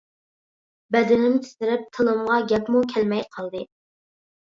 بەدىنىم 0.95 1.37
تىترەپ، 1.45 1.85
تىلىمغا 1.99 2.41
گەپمۇ 2.57 2.85
كەلمەي 2.97 3.27
قالدى. 3.39 3.67